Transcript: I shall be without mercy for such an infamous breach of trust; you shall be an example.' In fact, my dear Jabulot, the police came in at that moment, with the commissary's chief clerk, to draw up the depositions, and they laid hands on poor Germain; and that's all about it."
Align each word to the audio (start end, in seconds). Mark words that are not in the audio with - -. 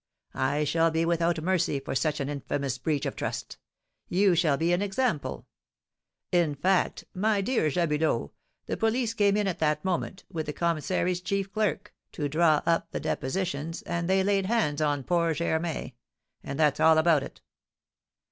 I 0.33 0.63
shall 0.63 0.89
be 0.89 1.05
without 1.05 1.43
mercy 1.43 1.79
for 1.79 1.93
such 1.93 2.19
an 2.19 2.27
infamous 2.27 2.79
breach 2.79 3.05
of 3.05 3.15
trust; 3.15 3.59
you 4.09 4.33
shall 4.33 4.57
be 4.57 4.73
an 4.73 4.81
example.' 4.81 5.45
In 6.31 6.55
fact, 6.55 7.05
my 7.13 7.39
dear 7.39 7.69
Jabulot, 7.69 8.31
the 8.65 8.77
police 8.77 9.13
came 9.13 9.37
in 9.37 9.45
at 9.45 9.59
that 9.59 9.85
moment, 9.85 10.23
with 10.27 10.47
the 10.47 10.53
commissary's 10.53 11.21
chief 11.21 11.53
clerk, 11.53 11.93
to 12.13 12.27
draw 12.27 12.63
up 12.65 12.89
the 12.89 12.99
depositions, 12.99 13.83
and 13.83 14.09
they 14.09 14.23
laid 14.23 14.47
hands 14.47 14.81
on 14.81 15.03
poor 15.03 15.35
Germain; 15.35 15.91
and 16.43 16.59
that's 16.59 16.79
all 16.79 16.97
about 16.97 17.21
it." 17.21 17.41